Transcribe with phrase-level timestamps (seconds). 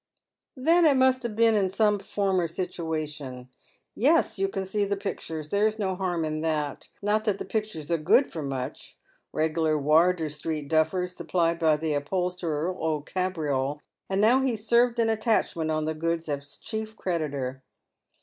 [0.57, 3.49] "Then it must have been in some former situation.
[3.93, 5.49] Yes, you can see the pictures.
[5.49, 6.89] There's no harm in that.
[7.03, 8.97] Not that tho pictures are good for much—
[9.31, 13.79] reg'lar Wardour Street duffers supplied by the upholsterer, old Kabriole,
[14.09, 17.61] and now he's sei ved an attachment on the goods as chief creditor.